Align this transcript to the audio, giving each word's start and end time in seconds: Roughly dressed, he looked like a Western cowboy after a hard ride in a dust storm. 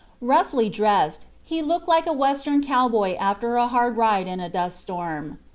Roughly 0.19 0.67
dressed, 0.67 1.27
he 1.43 1.61
looked 1.61 1.87
like 1.87 2.07
a 2.07 2.11
Western 2.11 2.63
cowboy 2.63 3.15
after 3.17 3.57
a 3.57 3.67
hard 3.67 3.97
ride 3.97 4.25
in 4.27 4.39
a 4.39 4.49
dust 4.49 4.79
storm. 4.79 5.37